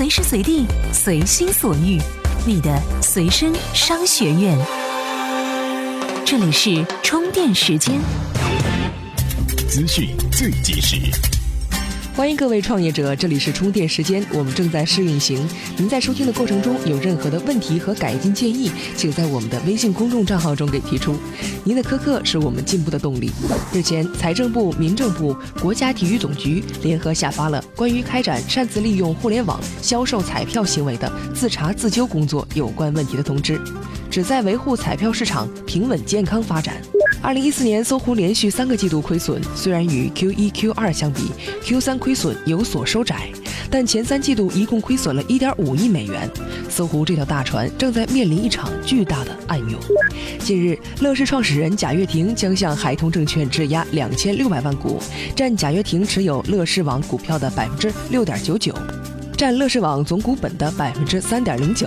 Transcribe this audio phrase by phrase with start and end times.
[0.00, 0.64] 随时随地，
[0.94, 2.00] 随心所欲，
[2.46, 4.58] 你的随身商学院。
[6.24, 8.00] 这里是充电时间，
[9.68, 11.29] 资讯最及时。
[12.16, 15.48] 欢迎各位创业者，这里是充电时间，我们正在试运行。
[15.76, 21.16] 您在收听的过程中有任何的问题和改进建议，请在我们的微信公众账号中给提出。
[21.64, 23.30] 您的苛刻是我们进步的动力。
[23.72, 33.58] 日前，财政部、民政部、国家体育总局联合下发了关于开展擅自利用互联网销售彩票行为的自查自纠工作有关问题的通知，
[34.10, 36.74] 旨在维护彩票市场平稳健康发展。
[37.22, 41.30] 二零一四年，搜狐连续三个季度亏损，虽然与 Q 一、Q 二相比
[41.62, 43.28] ，Q 三亏损有所收窄，
[43.70, 46.28] 但前三季度一共亏损了一点五亿美元。
[46.70, 49.78] 搜狐这条大船正在面临一场巨大的暗涌。
[50.38, 54.98] 近日，乐视创始人贾跃亭将向海通证券质押两千六百万股，
[55.36, 58.74] 占贾跃亭持有乐视网股票的百分之六点九九，
[59.36, 61.86] 占乐视网总股本的百分之三点零九。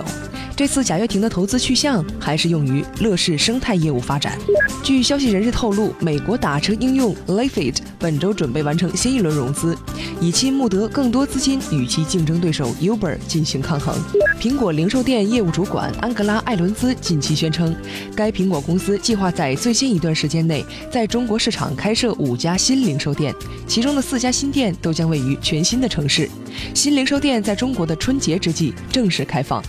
[0.56, 4.38] 这次贾跃亭的投资去向还是用于乐视生态业务发展。
[4.84, 9.76] 据消息人士透露，美国打车应用 Lyft 本周准备完成新一轮融资，
[10.20, 13.96] 以期募得更多资金与其竞争对手 Uber 进行抗衡。
[14.40, 17.74] 苹果零售店业务主管安格拉·艾伦兹近期宣称，
[18.14, 23.34] 该苹果公司计划在最近一段时间内在中国市场开设五家新零售店，
[23.66, 26.30] 其中的四家新店都将位于全新的城市。
[26.74, 29.60] 新零售店在中国的春节之际正式开放。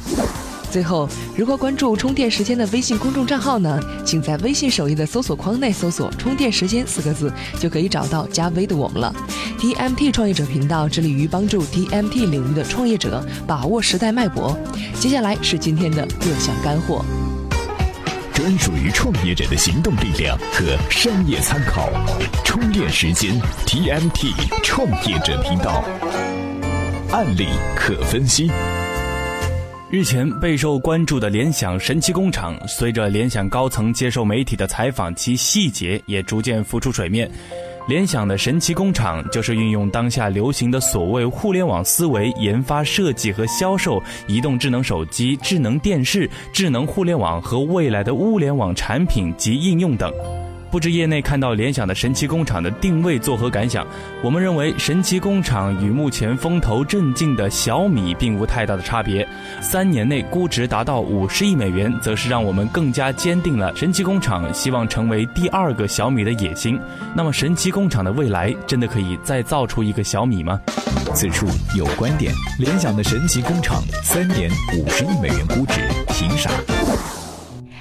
[0.76, 3.80] 最后，如何关注充电时间的微信公众账号呢？
[4.04, 7.32] 请在微信首页的搜索框内搜索“充电时间”四个字，
[7.62, 9.16] 就可以找到加微的我们了。
[9.58, 14.60] TMT 创业者频道致力于帮助 TMT 领域的创业者把握时代脉搏。
[15.00, 17.06] 接下来是今天的各项干货，
[18.34, 21.90] 专属于创业者的行动力量和商业参考。
[22.44, 25.86] 充电时间 TMT 创业者频道，
[27.14, 28.52] 案例可分析。
[29.96, 37.32] 日前备受关注的联想神奇工厂，随着联想高层接受媒体的采访，其细节也逐渐浮出水面。
[37.88, 50.12] 联想的神奇工厂就是运用当下流行的所谓互联网思维，研发、设计和销售移动智能手机、智能电视、智能互联网和未来的物联网产品及应用等。
[50.76, 53.88] 不知业内看到联想的神奇工厂的定位作何感想？
[54.22, 59.26] 我们认为神奇工厂与目前风头正劲的小米并无太大的差别。
[59.62, 66.78] 三年内估值达到五十亿美元，则是让我们更加坚定了神奇工厂希望成为第二个小米的野心。
[67.16, 70.60] 那么，神奇工厂的未来真的可以再造出一个小米吗？
[71.14, 71.48] 此处
[71.78, 76.52] 有观点：联想的神奇工厂三年五十亿美元估值，凭啥？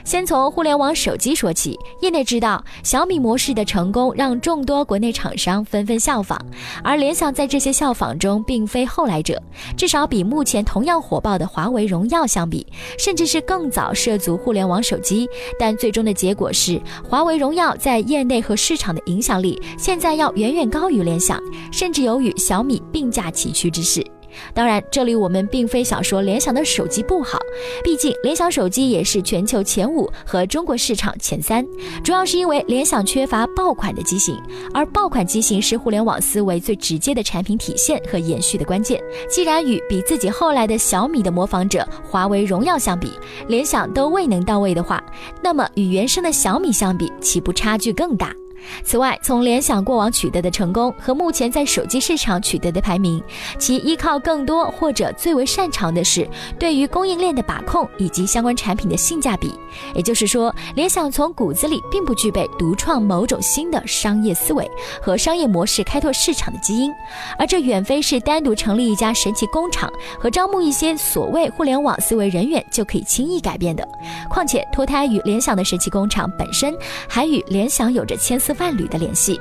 [0.04, 6.38] 先从互联网手机说起，业内知道小米模式的成功让众多国内厂商纷纷效仿，
[6.82, 9.42] 而联想在这些效仿中并非后来者，
[9.78, 12.66] 至少比目前同样火爆的华为、荣耀相比，
[12.98, 15.26] 甚至是更早涉足互联网手机。
[15.59, 21.41] 但最终的结果是，华为、荣耀在业内和市场的影响力现在要远远高于联想，
[21.72, 24.04] 甚至有与小米并驾齐驱之势。
[24.53, 27.39] 当然，这里我们并非想说联想的手机不好，
[27.83, 31.67] 毕竟联想手机也是全球前五和中国市场前三，
[32.03, 34.41] 主要是因为联想缺乏爆款的机型，
[34.72, 39.03] 而爆款机型是互联网思维最直接的产品体现和延续的关键。
[39.28, 43.12] 既然与比自己后来的小米的模仿者华为、荣耀相比，
[43.49, 45.03] 联想都未能到位的话，
[45.43, 48.34] 那么与原生的小米相比，岂不差距更大？
[48.83, 53.23] 此外，从联想过往取得的成功和目前在手机市场取得的排名，
[53.59, 59.53] 其依靠更多或者最为擅长的是对于供应链的把控以及相关产品的性价比。
[59.95, 64.71] 也就是说，联想从骨子里并不具备独创某种新的商业思维
[65.03, 66.91] 和商业模式开拓市场的基因，
[67.39, 73.87] 而这远非是单独成立一家神奇工厂和招募一些所谓互联网思维人员就可以轻易改变的。
[74.31, 76.75] 况且，脱胎于联想的神奇工厂本身
[77.09, 78.53] 还与联想有着千丝。
[78.54, 79.41] 伴侣的联系，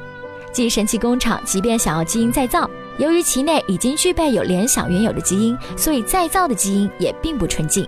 [0.52, 2.70] 即神奇工厂，即便想要基因再造。
[2.98, 7.88] 由于其内已经具备有联想原有的基因，所以再造的基因也并不纯净。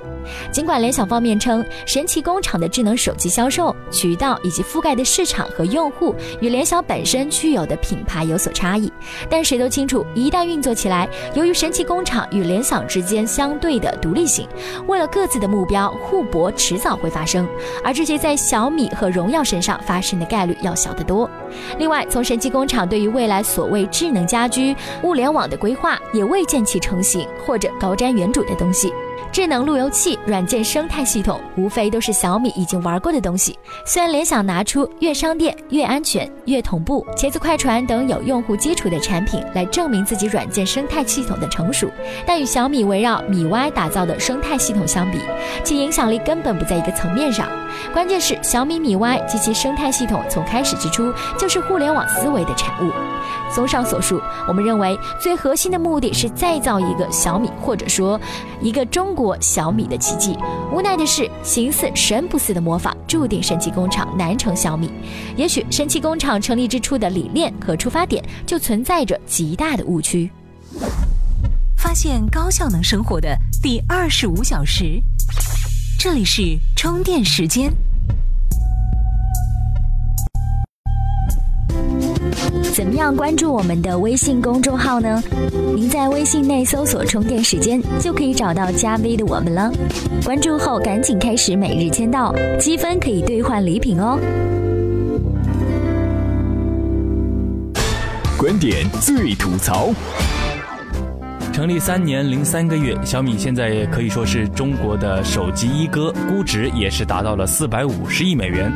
[0.52, 8.92] 尽管联想方面称神奇工厂的智能手机销售渠道以及覆盖的市场和用户与联想本身具有的品牌有所差异，
[9.30, 14.48] 但谁都清楚，一旦运作起来，由于神奇工厂与联想之间相对的独立性，
[14.88, 17.48] 为了各自的目标互搏，迟早会发生。
[17.84, 21.30] 而这些在小米和荣耀身上发生的概率要小得多。
[21.78, 28.94] 另外，从神奇工厂对于未来所谓智能家居、物联网的规划，也未见其成型或者高瞻远瞩的东西。
[29.32, 33.58] 智能路由器、软件生态系统，无非都是小米已经玩过的东西。
[33.86, 41.90] 虽然联想拿出越商店、越安全、越同步、茄子快传等有用户基础的产品来证明自己软件生态系统的成熟，
[42.26, 45.20] 但与小米围绕米 Y 打造的生态系统相比，
[45.66, 47.50] 其影响力根本不在一个层面上。
[47.92, 52.90] 关键是小米米 Y 及其生态系统从开始之初就是互联网思维的产物。
[53.56, 58.20] 综上所述，我们认为最核心的目的是再造一个小米，或者说
[58.62, 60.38] 一个中国小米的奇迹。
[60.74, 64.92] 无奈的是，形似神不似的魔法，注定神奇工厂难成小米。
[65.38, 70.30] 也许神奇工厂成立之初的理念和出发点就存在着极大的误区。
[71.78, 75.02] 发现高效能生活的第二十五小时，
[75.98, 76.42] 这里是
[76.76, 77.72] 充电时间。
[82.76, 85.24] 怎么样关注我们的微信公众号呢？
[85.74, 89.72] 您在微信内搜索“充电时间”，就可以找到加 V 的我们了。
[90.26, 94.20] 关注后赶紧开始每日签到，积分可以兑换礼品哦。
[98.38, 99.94] 观点最吐槽。
[101.56, 108.70] 成立三年零三个月，小米现在可以说是中国的手机一哥，估值也是达到了四百五十亿美元。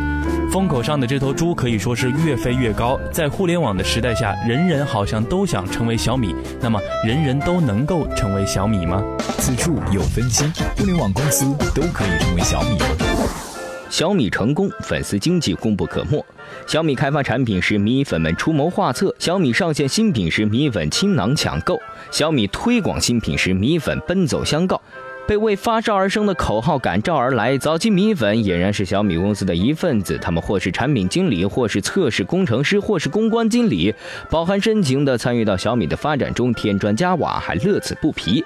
[0.49, 2.97] 风口上的这头猪可以说是越飞越高。
[3.11, 6.33] 在互联网的时代下，人人好像都想成为小米。
[6.61, 9.03] 那么，人人都能够成为小米吗？
[9.39, 10.45] 此处有分析：
[10.77, 11.43] 互联网公司
[11.75, 13.48] 都可以成为小米吗？
[13.89, 16.23] 小米成功，粉丝经济功不可没。
[16.67, 21.75] 小米开发产品时，米粉们出谋划策；小米上线新品时，米粉倾囊抢购；
[22.11, 24.79] 小米推广新品时，米粉奔走相告。
[25.27, 30.17] 被为发烧而生的口号感召而来，早期米粉俨然是小米公司的一份子。
[30.19, 33.93] 他们或是产品经理，或是测试工程师，或是公关经理，
[34.29, 38.43] 饱含深情地参与到小米的发展中，添砖加瓦，还乐此不疲。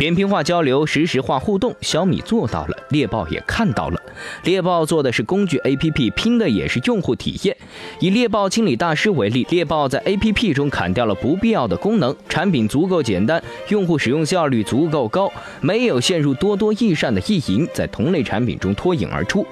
[0.00, 4.00] 扁平化交流，实时化互动，小米做到了，猎豹也看到了。
[4.44, 7.54] 猎豹做的是工具 APP，拼的也是用户体验。
[7.98, 15.30] 以猎豹清理大师为例，猎豹在 APP 中砍掉了不必要的功能，产品足够简单，用户使用效率足够高，
[15.60, 19.46] 没有陷入多多益善的意淫，在同类产品中脱颖而出。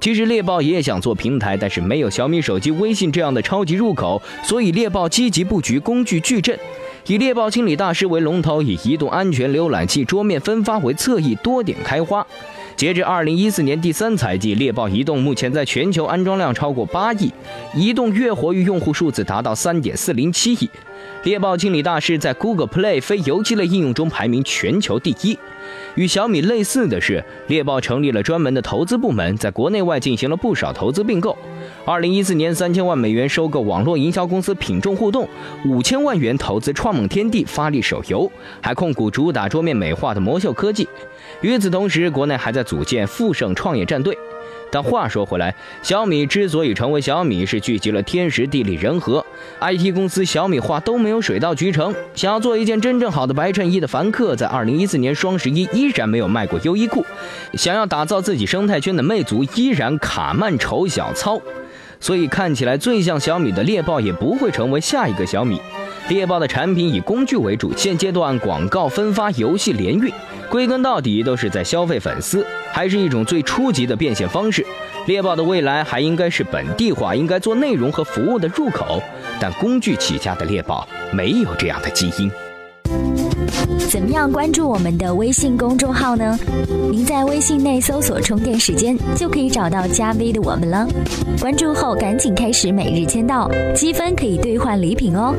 [0.00, 6.58] 其实猎豹也想做平台，但是没有小米手机微信这样的超级入口，所以猎豹积极布局工具矩阵。
[7.06, 12.26] 以猎豹清理大师为龙头，以移动安全浏览器桌面分发为侧翼，多点开花。
[12.76, 17.30] 截至二零一四年第三财季，猎豹移动目前在全球安装量超过八亿，
[17.74, 20.68] 移动月活跃用户数字达到三点四零七亿。
[21.24, 25.38] 猎豹清理大师在 Google Play 非游戏类应用中排名全球第一。
[25.94, 31.34] 与小米类似的是，猎豹成立了专门的投资部门，在国内外进行了不少投资并购。
[31.86, 35.26] 二零一四年，三千万美元收购网络营销公司品众互动，
[35.64, 38.30] 五千万元投资创梦天地发力手游，
[38.60, 40.86] 还控股主打桌面美化的魔秀科技。
[41.40, 44.14] 与此同时，国内还在组建富盛创业战队。
[44.74, 45.54] 但话说回来，
[45.84, 49.24] 小米之所以成为小米，是聚集了天时地利人和。
[49.60, 51.94] IT 公司小米化都没有水到渠成。
[52.16, 57.06] 想要做一件真正好的白衬衣的凡客，在2014年双十一依然没有卖过优衣库。
[57.52, 61.40] 想要打造自己生态圈的魅族，依然卡慢丑小糙。
[62.00, 65.60] 所以看起来最像小米的猎豹，也不会成为下一个小米。
[66.08, 70.12] 猎豹的产品以工具为主，现阶段广告分发、游戏联运，
[70.50, 74.64] 归根到底都是在消费粉丝，还是一种最初级的变现方式。
[75.06, 79.02] 猎豹的未来还应该是本地化，应该做内容和服务的入口。
[79.40, 82.30] 但工具起家的猎豹没有这样的基因。
[83.88, 86.38] 怎么样关注我们的微信公众号呢？
[86.90, 90.86] 您在微信内搜索“充电时间”，就可以找到加 V 的我们了。
[91.40, 95.34] 关注后赶紧开始每日签到，积分可以兑换礼品哦。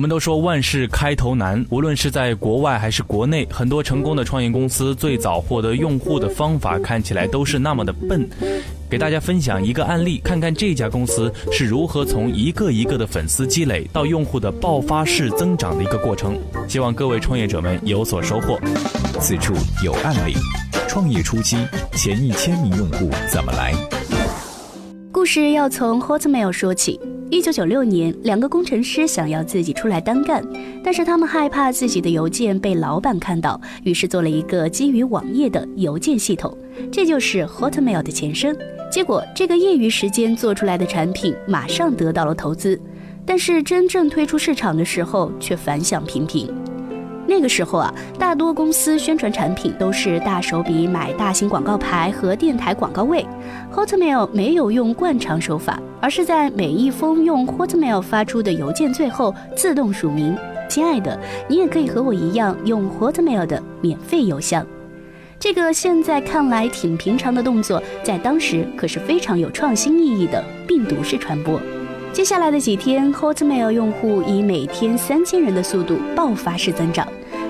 [0.00, 8.26] 我们都说万事开头难，无论是在国外还是国内，很多成功的创业公司最早获得用户的方法看起来都是那么的笨。
[8.88, 16.34] 给大家分享一个案例，看看这家公司是如何从一个一个的粉丝积累到用户的爆发式增长的一个过程。
[16.66, 18.58] 希望各位创业者们有所收获。
[19.20, 19.52] 此处
[19.84, 20.32] 有案例，
[20.88, 21.58] 创业初期
[21.92, 23.74] 前一千名用户怎么来？
[25.12, 26.98] 故事要从 Hotmail 说起。
[27.30, 30.44] 一九九六年，两个工程师想要自己出来单干，
[30.82, 36.52] 但是他们害怕自己的邮件被老板看到，于是做了一个基于网页的邮件系统，
[36.90, 38.56] 这就是 Hotmail 的前身。
[38.90, 42.78] 结果，这个业余时间做出来的产品马上得到了投资，
[43.24, 46.52] 但是真正推出市场的时候却反响平平。
[47.30, 53.24] 那个时候啊，大多公司宣传产品都是大手笔买大型广告牌和电台广告位。
[53.72, 60.36] Hotmail 没有用惯常手法，而是在每一封用 Hotmail 发出的邮件最后自动署名。
[60.68, 64.66] 亲爱的，你也可以和我一样用 Hotmail 的免费邮箱。
[65.38, 71.60] 这个现在看来挺平常的动作，在当时可是非常有创新意义的病毒式传播。
[72.12, 77.06] 接下来的几天，Hotmail 用户以每天三千人的速度爆发式增长。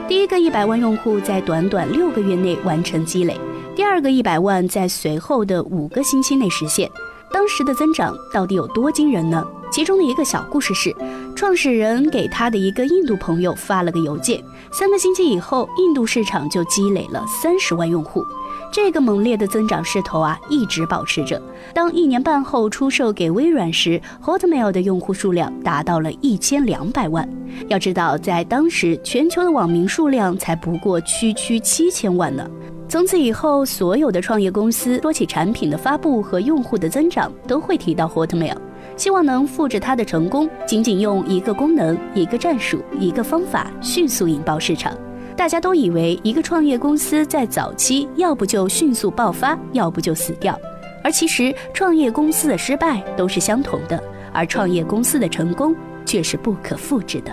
[0.07, 3.41] 第一个一百万用户在短短六个月内完成积累，
[3.75, 6.91] 第二个一百万在随后的五个星期内实现。
[7.33, 9.45] 当时的增长到底有多惊人呢？
[9.73, 10.95] 其中的一个小故事是，
[11.41, 14.39] 创始人给他的一个印度朋友发了个邮件，
[14.71, 18.23] 三个星期以后，印度市场就积累了三十万用户。
[18.71, 21.41] 这个猛烈的增长势头啊，一直保持着。
[21.73, 27.27] 当一年半后出售给微软时，Hotmail 的用户数量达到了一千两百万。
[27.69, 32.47] 要知道，在当时全球的网民数量才不过区区七千万呢。
[32.87, 38.59] 从此以后，所有的创业公司说起产品的发布和用户的增长，都会提到 Hotmail，
[39.01, 44.95] 希望能复制它的成功，仅仅用一个功能、一个战术、一个方法，迅速引爆市场。
[45.35, 50.55] 大家都以为一个创业公司在早期要不就迅速爆发，要不就死掉，
[51.03, 53.99] 而其实创业公司的失败都是相同的，
[54.35, 57.33] 而创业公司的成功却是不可复制的。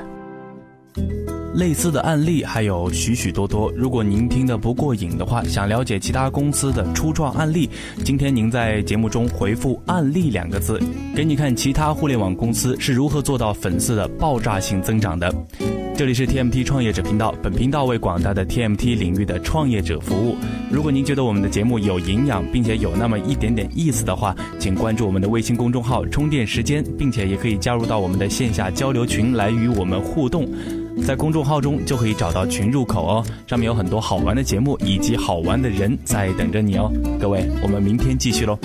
[1.58, 3.74] 类似的案例还有许许多多。
[3.76, 7.68] 如果您听得不过瘾的话，想了解其他公司的初创案例，
[8.06, 10.80] 今天您在节目中回复“案例”两个字，
[11.16, 15.34] 给你看其他互联网公司是如何做到粉丝的爆炸性增长的。
[15.98, 20.36] 这里是 TMT 创业者频道，本频道为广大的 TMT 领域的创业者服务。
[20.70, 30.48] 如果您觉得我们的节目有营养，并且有那么一点点意思的话，请关注我们的微信公众号“充电时间”，并且也可以加入到我们的线下交流群来与我们互动。
[31.06, 36.92] 在公众号中就可以找到群入口哦，上面有很多好玩的节目以及好玩的人在等着你哦。
[37.20, 38.58] 各位，我们明天继续喽。